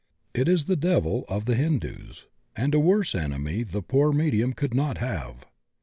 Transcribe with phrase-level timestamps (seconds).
[0.33, 4.51] It is the "devil" of the Hin dus, and a worse enemy the poor medium
[4.51, 5.45] could not have.